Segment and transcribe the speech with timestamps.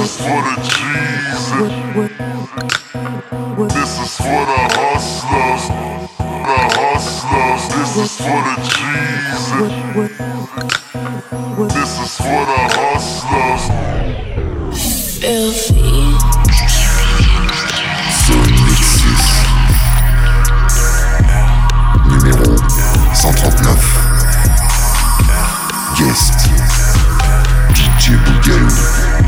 [0.00, 1.42] is for the G's.
[3.74, 5.64] This is for the hustlers.
[6.18, 7.62] The hustlers.
[7.74, 9.42] This is for the G's.
[11.74, 13.64] This is for the hustlers.
[15.20, 15.98] Filthy.
[22.06, 22.48] Numéro
[23.22, 23.78] 139.
[25.96, 26.38] Guest.
[27.74, 29.27] DJ Boogaloo.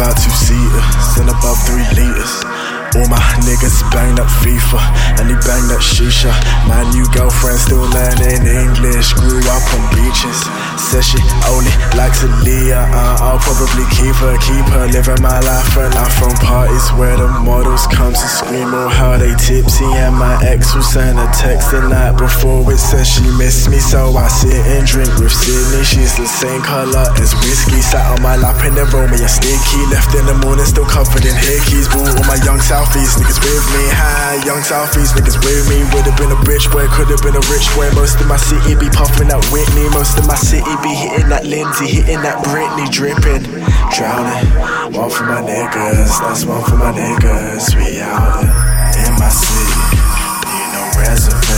[0.00, 2.32] About two seaters and about three liters.
[2.96, 4.80] All my niggas bang that FIFA
[5.20, 6.32] and they bang that shisha.
[6.66, 9.12] My new girlfriend still learning English.
[9.14, 10.40] Grew up on beaches.
[10.74, 12.82] Says she only likes Aaliyah.
[12.90, 15.70] Uh, I'll probably keep her, keep her living my life.
[15.78, 19.86] And I'm from parties where the models come to scream oh how they tipsy.
[19.86, 22.82] And my ex will send a text the night before it
[23.40, 23.80] missed me.
[23.80, 25.80] So I sit and drink with Sydney.
[25.80, 27.80] She's the same color as whiskey.
[27.80, 29.80] Sat on my lap in the room, me a sticky.
[29.88, 31.88] Left in the morning, still covered in hickeys.
[31.88, 33.84] Boo, all my young Southeast niggas with me.
[33.96, 35.80] Hi, young Southeast niggas with me.
[35.96, 37.88] Would've been a rich boy, could've been a rich boy.
[37.96, 39.88] Most of my city be puffing that Whitney.
[39.96, 43.48] Most of my city be hitting that Lindsay, hitting that Britney, dripping,
[43.96, 44.44] drowning.
[44.92, 47.72] One for my niggas, that's one for my niggas.
[47.72, 48.44] We out
[49.00, 49.80] in my city,
[50.44, 51.49] need no reservations.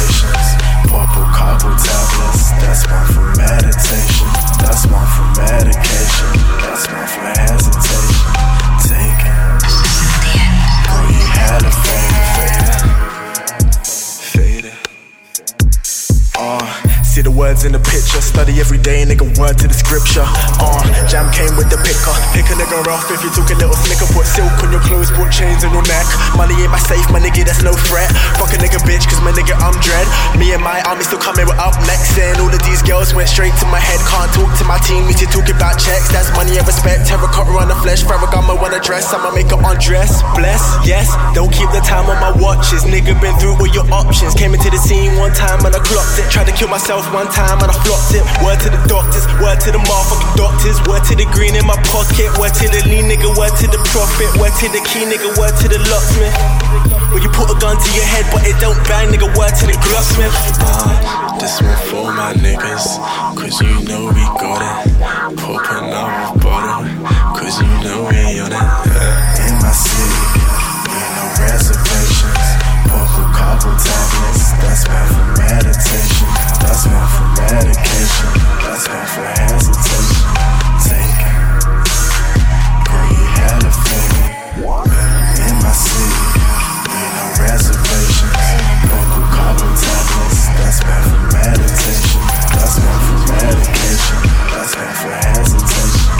[1.62, 4.26] Tablets, that's one for meditation.
[4.58, 6.26] That's one for medication.
[6.58, 8.34] That's one for hesitation.
[8.82, 9.62] Take it.
[10.90, 12.41] Girl, you hella faded,
[17.22, 20.26] see the words in the picture, study every day, nigga, word to the scripture.
[20.58, 23.76] Uh, jam came with the picker, pick a nigga off if you took a little
[23.78, 26.06] snicker, put silk on your clothes, put chains on your neck.
[26.34, 28.10] Money in my safe, my nigga, that's no threat.
[28.42, 30.06] Fuck a nigga, bitch, cause my nigga, I'm dread.
[30.34, 33.30] Me and my army still coming, we're up next, and all of these girls went
[33.30, 34.02] straight to my head.
[34.10, 37.06] Can't talk to my team, need to talk about checks, that's money and respect.
[37.06, 40.24] Terracotta on the flesh, Ferragamo on the dress, I'ma make her undress.
[40.34, 42.82] Bless, yes, don't keep the time on my watches.
[42.88, 44.34] Nigga, been through all your options.
[44.34, 46.26] Came into the scene one time and I clocked it.
[46.32, 48.24] Tried to kill myself one time and I flopped it.
[48.40, 51.76] Word to the doctors, word to the motherfucking doctors, word to the green in my
[51.92, 55.28] pocket, word to the lean nigga, word to the profit, word to the key nigga,
[55.36, 56.32] word to the locksmith.
[57.12, 59.64] When you put a gun to your head but it don't bang, nigga, word to
[59.68, 60.32] the glocksmith.
[60.64, 62.96] Uh, this one for my niggas,
[63.36, 64.96] cause you know we got it.
[65.36, 66.88] Pop another bottle,
[67.36, 68.56] cause you know we on it.
[68.56, 69.44] Yeah.
[69.44, 70.16] In my city,
[70.88, 72.01] need no reservations.
[73.62, 76.26] Cobble tablets, that's one for meditation.
[76.58, 78.26] That's one for medication.
[78.58, 80.26] That's one for hesitation.
[80.82, 81.62] Take it.
[82.82, 84.34] Girl, you hella faded.
[85.46, 86.10] In my city,
[86.90, 88.34] need no reservations.
[88.90, 92.18] Purple cobble tablets, that's one for meditation.
[92.58, 94.18] That's one for medication.
[94.50, 96.10] That's one for hesitation.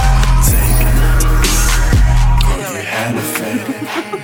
[0.47, 0.95] Take it.
[2.47, 4.22] Girl, you hella faded.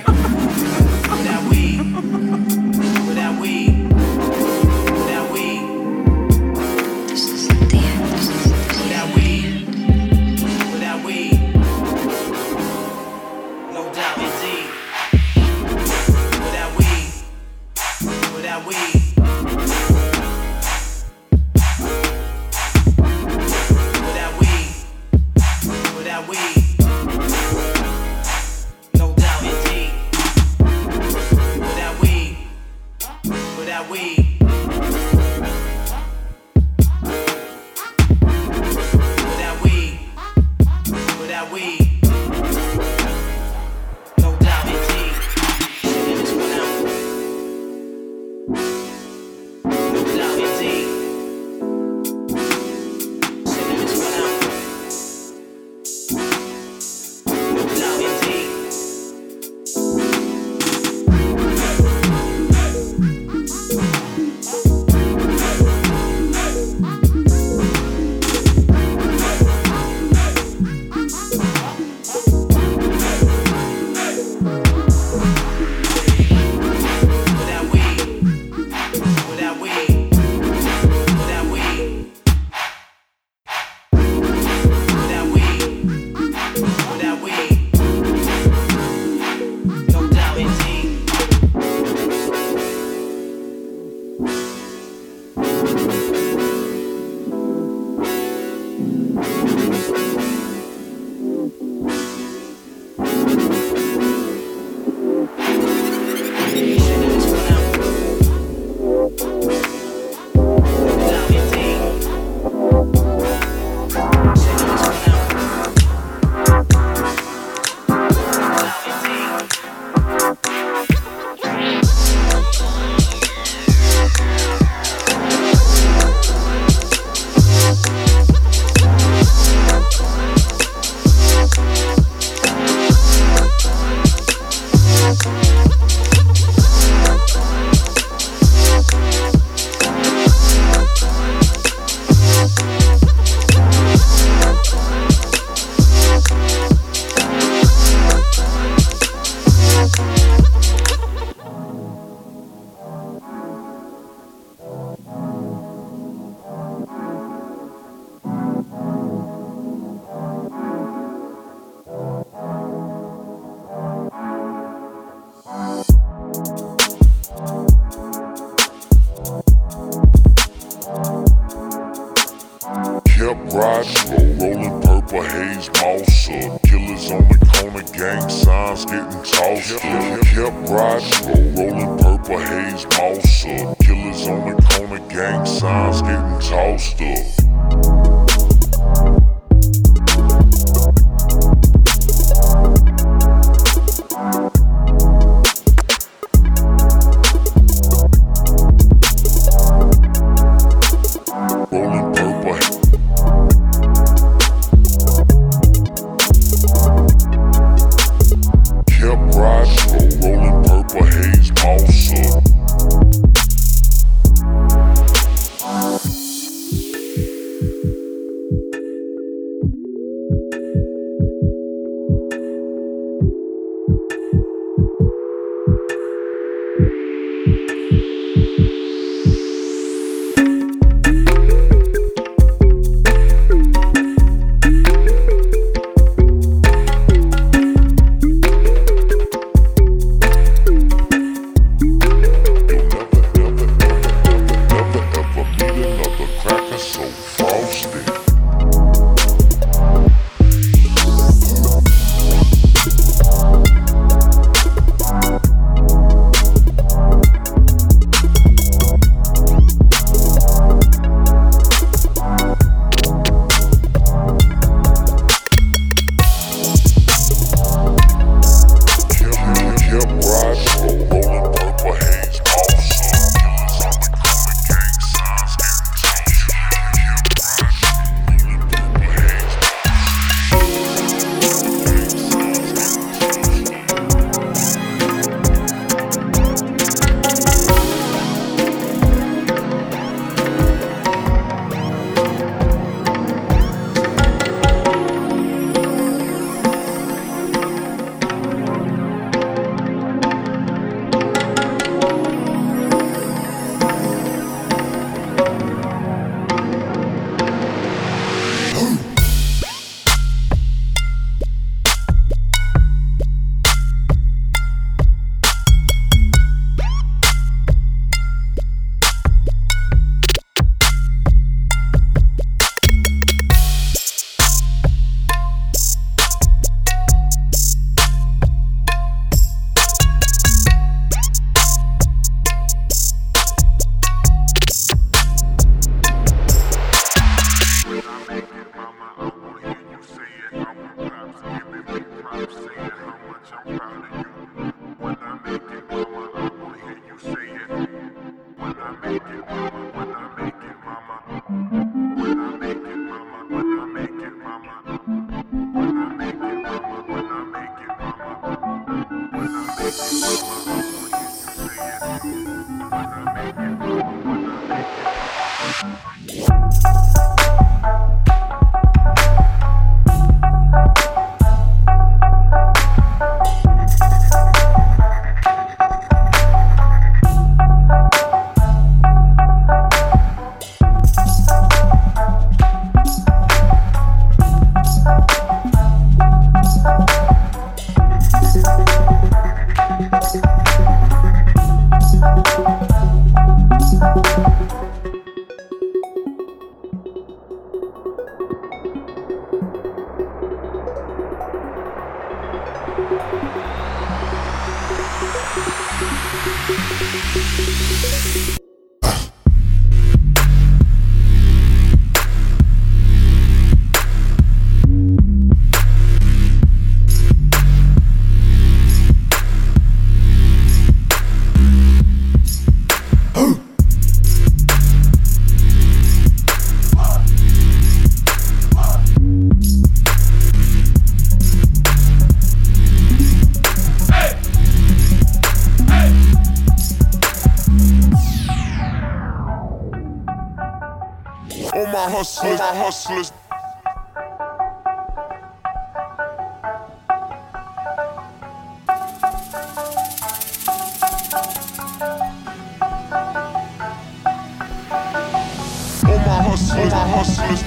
[456.87, 457.63] My hustlers,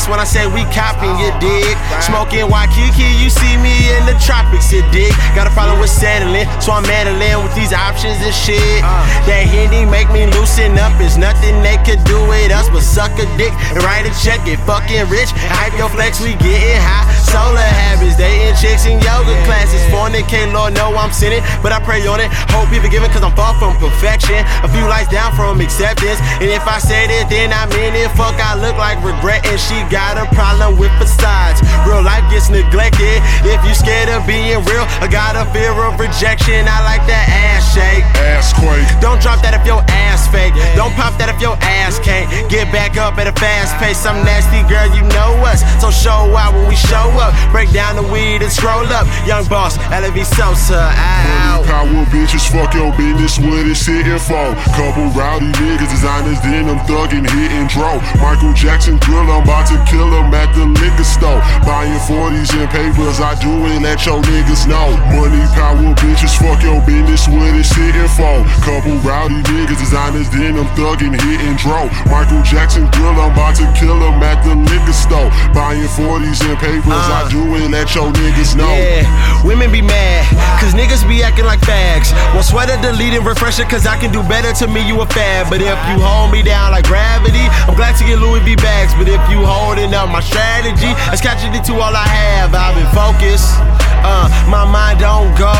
[0.09, 1.79] When I say we copping, you dig?
[2.03, 5.15] Smoking Waikiki, you see me in the tropics, you dig?
[5.39, 8.83] Got a problem with settling, so I'm meddling with these options and shit.
[9.31, 13.15] That Hindi make me loosen up, it's nothing they could do with us but suck
[13.23, 15.31] a dick and write a check, get fucking rich.
[15.47, 17.07] Hype your flex, we getting high.
[17.23, 19.79] Solar habits, dating chicks in yoga classes.
[19.95, 22.35] Fornicate, Lord, know I'm sinning, but I pray on it.
[22.51, 24.43] Hope be forgiven cause I'm far from perfection.
[24.67, 26.19] A few lights down from acceptance.
[26.43, 28.11] And if I said it, then I mean it.
[28.19, 31.61] Fuck, I look like regret, and she got a problem with facades.
[31.87, 33.23] Real life gets neglected.
[33.45, 36.67] If you scared of being real, I got a fear of rejection.
[36.67, 38.05] I like that ass shake.
[38.21, 38.87] Ass quake.
[39.01, 40.55] Don't drop that if your ass fake.
[40.75, 42.27] Don't pop that if your ass can't.
[42.51, 44.05] Get back up at a fast pace.
[44.07, 45.63] I'm nasty, girl, you know us.
[45.81, 47.35] So show out when we show up.
[47.53, 49.07] Break down the weed and scroll up.
[49.27, 50.93] Young boss, LV Sosa.
[50.93, 51.63] Ow.
[51.67, 54.55] Power bitches, fuck your business, what it's sitting for.
[54.79, 57.99] Couple rowdy niggas, designers, then I'm thugging, hitting draw.
[58.23, 61.41] Michael Jackson drill, I'm about to kill at the liquor store.
[61.67, 64.95] Buying 40s and papers, I do it, let your niggas know.
[65.17, 68.45] Money, power bitches, fuck your business, what it's sitting for.
[68.63, 71.91] Couple rowdy niggas, designers, then I'm thugging, hitting draw.
[72.07, 75.31] Michael Jackson drill, I'm about to kill him at the liquor store.
[75.57, 78.71] Buying 40s and papers, I uh, do it, let your niggas know.
[78.71, 79.09] Yeah,
[79.43, 80.29] women be mad,
[80.61, 82.13] cause niggas be acting like fags.
[82.35, 85.07] Want sweater, delete and refresh it, cause I can do better to me, you a
[85.07, 85.51] fad.
[85.51, 88.95] But if you hold me down like gravity, I'm glad to get Louis V bags.
[88.95, 92.53] But if you holding my strategy, that's catching it to all I have.
[92.53, 93.57] I've been focused.
[94.05, 95.57] Uh, my mind don't go,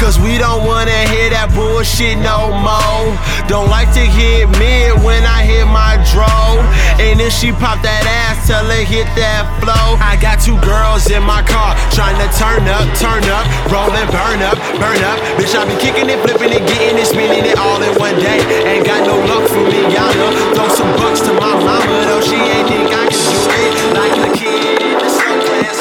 [0.00, 3.12] cause we don't wanna hear that bullshit no more.
[3.50, 6.64] Don't like to hit mid when I hit my drone.
[6.96, 9.98] And if she pop that ass, tell her hit that flow.
[10.00, 14.08] I got two girls in my car, trying to turn up, turn up, roll and
[14.08, 15.18] burn up, burn up.
[15.36, 18.40] Bitch, I be kicking it, flipping it, getting it, spinning it all in one day.
[18.64, 20.32] Ain't got no luck for me, y'all know.
[20.56, 23.63] Throw some bucks to my mama, though she ain't think I can do it.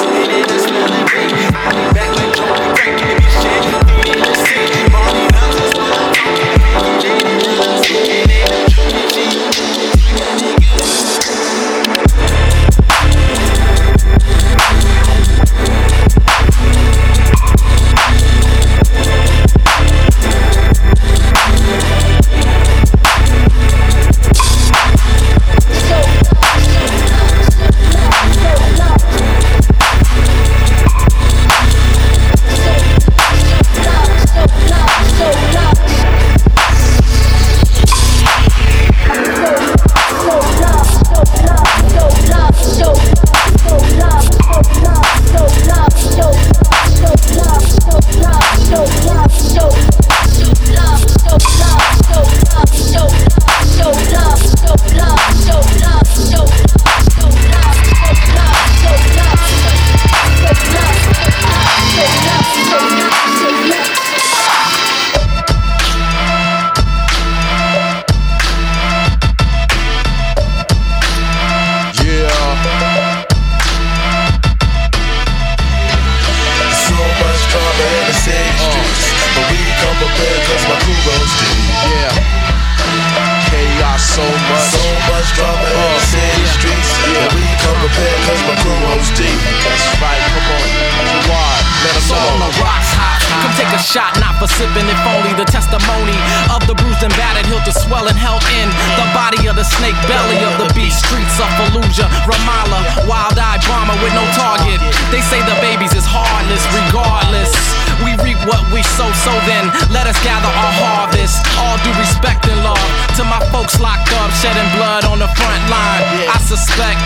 [0.04, 1.46] Sunglass, leaning and smelling me.
[1.56, 3.23] I'll be back like Joe, cranking
[106.54, 107.52] is heartless, regardless.
[108.04, 111.42] We reap what we sow, so then let us gather our harvest.
[111.58, 112.43] All due respect
[113.18, 116.02] to my folks locked up, shedding blood on the front line.
[116.26, 116.98] I suspect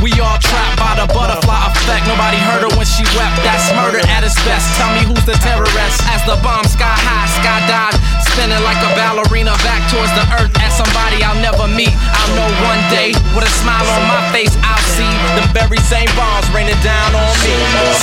[0.00, 2.08] we all trapped by the butterfly effect.
[2.08, 3.36] Nobody heard her when she wept.
[3.44, 4.64] That's murder at its best.
[4.80, 7.92] Tell me who's the terrorist as the bomb sky high, skydive,
[8.32, 10.52] spinning like a ballerina back towards the earth.
[10.64, 11.92] At somebody I'll never meet.
[11.92, 14.56] I'll know one day with a smile on my face.
[14.64, 17.52] I'll see the very same bombs raining down on me.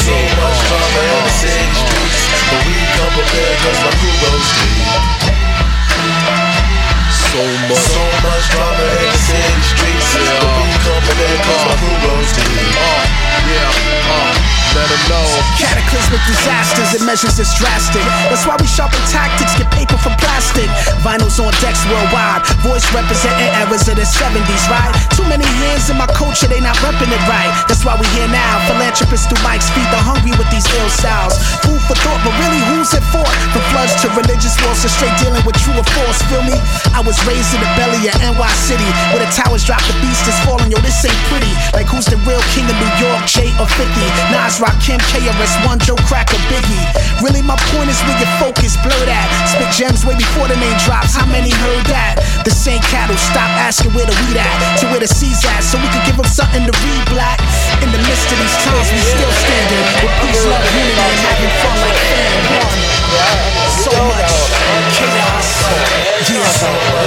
[0.06, 2.22] So much drama in the city streets,
[2.54, 5.27] but we come prepared 'cause my crew goes deep.
[7.38, 7.78] So much.
[7.78, 10.10] So much drama in the city streets,
[10.42, 10.74] but we
[11.06, 12.74] prepared 'cause my crew goes deep.
[12.82, 13.06] Uh,
[13.46, 14.34] yeah, uh,
[14.74, 15.30] let 'em know.
[15.62, 18.02] Cataclysmic disasters, it measures is drastic.
[18.30, 20.66] That's why we sharpen tactics, get paper from plastic.
[21.06, 24.92] Vinyls on decks worldwide, voice representing eras of the 70s, right?
[25.16, 27.52] Too many hands in my culture, they not repping it right.
[27.68, 28.66] That's why we here now.
[28.66, 31.38] Philanthropists through mics feed the hungry with these ill styles.
[31.62, 33.26] Food for thought, but really who's it for?
[33.54, 36.58] From floods to religious wars, to straight dealing with true or false, feel me?
[36.98, 40.24] I was raised in the belly of NY City, where the towers drop, the beast
[40.26, 41.52] is falling, yo, this ain't pretty.
[41.76, 43.84] Like who's the real king of New York, Jay or 50?
[44.32, 46.88] Nas Rakim, KRS-One, Joe Cracker, Biggie.
[47.20, 49.28] Really, my point is where your focus blur that.
[49.52, 51.14] Spit gems way before the name drops.
[51.14, 52.24] How many heard that?
[52.48, 55.76] The same cattle, stop asking where the weed at, to where the seeds at, so
[55.84, 57.44] we can give them something to read black.
[57.84, 61.52] In the midst of these times, we still standing with peace, love, unity, and having
[61.60, 62.40] fun like fam.
[62.56, 62.80] One.
[63.84, 64.32] So much
[64.96, 65.50] chaos.
[66.28, 67.07] Yeah.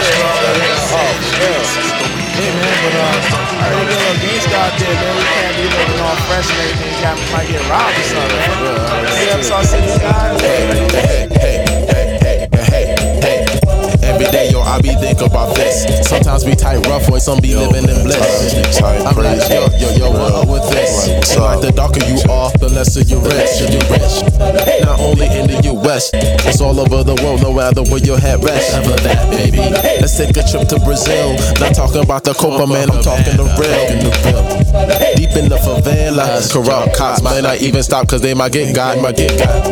[4.50, 5.16] Out there, man.
[5.16, 7.02] We can't be looking all fresh and everything.
[7.02, 9.06] Got might get robbed or something, man.
[10.40, 11.89] Hey, hey, hey.
[14.10, 15.86] Every day, yo, I be think about this.
[16.08, 18.82] Sometimes we tight rough, boy, some be living in bliss.
[18.82, 21.06] I'm like, yo, yo, yo, what up with this?
[21.30, 23.62] And like the darker you are, the lesser you rich.
[23.70, 24.18] You rich.
[24.82, 28.42] Not only in the U.S., it's all over the world, no matter where your head
[28.42, 28.74] rests.
[28.74, 29.58] Ever that, baby.
[30.02, 31.34] Let's take a trip to Brazil.
[31.62, 34.59] Not talking about the copa, man, I'm talking the real.
[34.70, 38.98] Deep in the favelas, corrupt cops might not even stop cause they might get got,
[39.02, 39.66] might get got.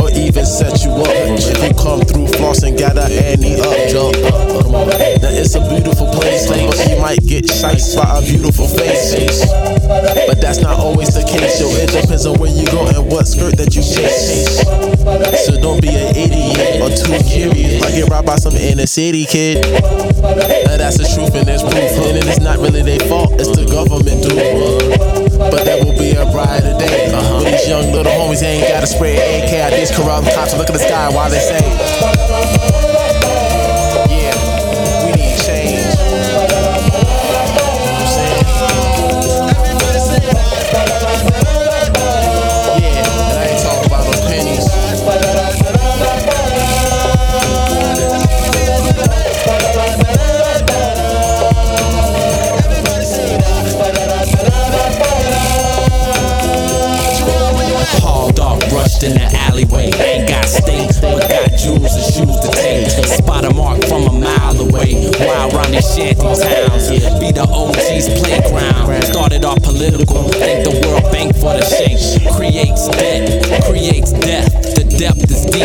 [0.00, 1.10] Or even set you up.
[1.10, 4.14] You come through floss and gather any up, jump.
[4.70, 9.42] Now it's a beautiful place, but you might get shite by a beautiful face.
[10.28, 11.66] But that's not always the case, yo.
[11.74, 14.62] It depends on where you go and what skirt that you chase.
[15.46, 17.82] So don't be an idiot or too curious.
[17.82, 19.64] Might get robbed by some inner city kid.
[20.20, 21.74] Now that's the truth and there's proof.
[21.74, 24.34] And it is not really their fault, it's the government do.
[25.38, 27.10] But there will be a brighter day.
[27.12, 27.44] Uh-huh.
[27.44, 30.54] These young little homies, ain't gotta spray AK at these corrupt cops.
[30.56, 32.67] Look at the sky while they say,
[58.98, 59.90] rushed in the alleyway.
[60.00, 62.88] Ain't got state, but got jewels and shoes to take.
[63.06, 65.10] Spot a mark from a mile away.
[65.20, 66.88] Wild round these shanty towns.
[67.20, 69.04] Be the OG's playground.
[69.04, 70.24] Started off political.
[70.28, 71.98] Thank the World Bank for the shake.
[72.36, 74.67] Creates debt, creates death.
[74.98, 75.62] Depth is deep.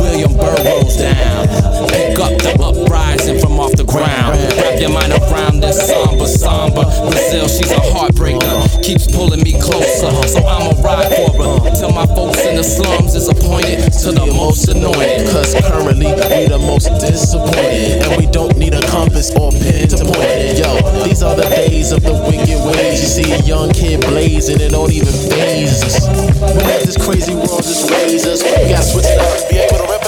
[0.00, 1.44] William Burroughs down.
[1.92, 4.40] Pick up the uprising from off the ground.
[4.56, 6.80] Wrap your mind around this somber, somber.
[7.04, 8.48] Brazil, she's a heartbreaker.
[8.82, 10.08] Keeps pulling me closer.
[10.24, 11.76] So I'ma ride for her.
[11.76, 15.28] Till my folks in the slums is appointed to the most anointed.
[15.28, 18.08] Cause currently we the most disappointed.
[18.08, 20.64] And we don't need a compass or pen to point it.
[20.64, 23.04] Yo, these are the days of the wicked ways.
[23.04, 26.08] You see a young kid blazing, and it don't even phase us.
[26.40, 28.42] Let this crazy world just raise us.
[28.68, 30.01] Gotta switch it up, be able to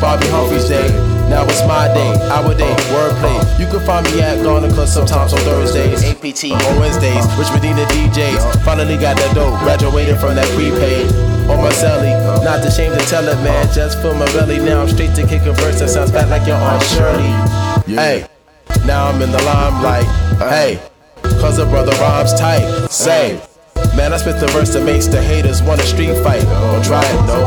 [0.00, 0.88] Bobby Humphrey's day.
[1.28, 3.36] Now it's my day, our day, wordplay.
[3.60, 7.26] You can find me at Garner Club sometimes on Thursdays, APT on Wednesdays.
[7.36, 8.64] Rich Medina DJs.
[8.64, 11.10] Finally got that dope, graduated from that prepaid.
[11.50, 12.12] On my celly,
[12.44, 13.66] not ashamed to tell it, man.
[13.74, 16.46] Just for my belly, now I'm straight to kick a verse that sounds bad like
[16.46, 17.94] your Aunt Shirley.
[17.94, 18.26] Hey,
[18.86, 20.06] now I'm in the limelight.
[20.38, 20.80] Hey,
[21.40, 22.88] cause a brother rhymes tight.
[22.88, 23.40] Say,
[23.96, 26.42] man, I spit the verse that makes the haters want a street fight.
[26.42, 27.38] Don't try it, no.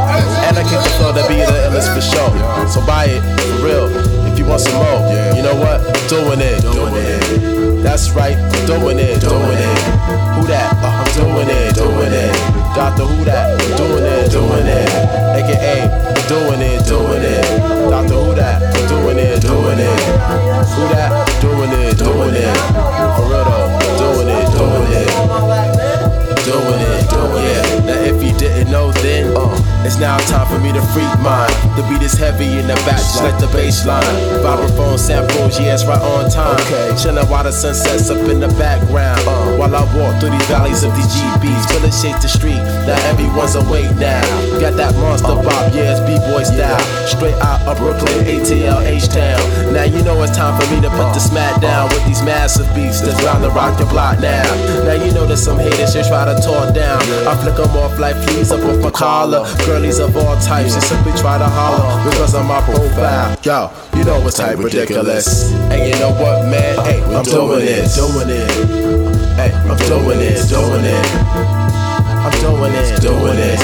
[0.47, 2.31] And I kick the flow to be the illest for sure.
[2.67, 3.87] So buy it, for real.
[4.31, 5.01] If you want some more,
[5.35, 5.81] you know what?
[6.07, 7.61] Doing it, doing it.
[7.83, 9.79] That's right, doing it, doing it.
[10.37, 10.77] Who that?
[10.79, 12.31] Uh, I'm doing it, doing it.
[12.75, 13.59] Doctor Who that?
[13.75, 14.87] Doing it, doing it.
[15.35, 15.89] AKA,
[16.29, 17.89] doing it, doing it.
[17.89, 18.61] Doctor Who that?
[18.87, 19.99] Doing it, doing it.
[20.77, 21.41] Who that?
[21.41, 22.57] Doing it, doing it.
[23.17, 25.80] For real though, doing it, doing it.
[26.51, 27.85] Doing it, doing it.
[27.85, 28.20] Now if
[28.71, 29.51] know then, uh,
[29.83, 31.51] it's now time for me to freak mine.
[31.75, 34.01] The beat is heavy in the back, just like the bass line.
[34.39, 36.55] Vibraphone samples, it's right on time.
[36.63, 36.95] Okay.
[36.95, 39.19] Chillin' while the sun sets up in the background.
[39.27, 39.59] Uh.
[39.59, 42.63] While I walk through these valleys of these GBs, till it shake the street.
[42.87, 44.23] Now everyone's awake now.
[44.63, 45.43] Got that monster uh.
[45.43, 46.79] bop, yeah, it's B-boy style.
[47.05, 49.75] Straight out of Brooklyn, ATL, H-Town.
[49.75, 51.27] Now you know it's time for me to put the uh.
[51.27, 54.47] smack down with these massive beats that's bound to rock your block now.
[54.87, 57.03] Now you know there's some haters just try to talk down.
[57.27, 59.45] I flick them off like fleas up off my collar.
[59.65, 63.37] Girlies of all types, just simply try to holler because of my profile.
[63.43, 65.51] Yo, you know what's type ridiculous.
[65.71, 66.77] And you know what, man?
[66.85, 68.51] Hey, I'm doing it, doing it.
[69.35, 71.71] Hey, I'm doing it, doing it.
[72.21, 73.59] I'm doing it, doing it.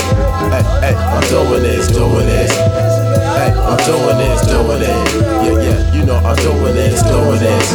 [0.49, 2.51] Hey, hey, I'm doing this, doing this.
[3.37, 5.07] Hey, I'm doing this, doing it.
[5.45, 7.73] Yeah, yeah, you know I'm doing this, doing this.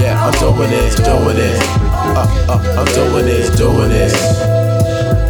[0.00, 1.60] Yeah, I'm doing this, doing this.
[1.60, 4.79] Uh, uh, I'm doing this, doing this.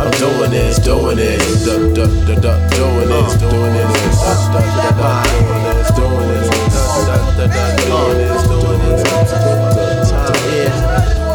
[0.01, 4.01] I'm doing this, doing this, doing this, doing this, doing this,
[5.93, 8.61] doing this, duh, duh, duh, duh, doing this, uh.
[10.33, 11.30] doing this.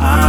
[0.00, 0.27] Open